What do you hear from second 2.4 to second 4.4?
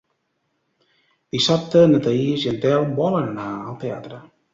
i en Telm volen anar al teatre.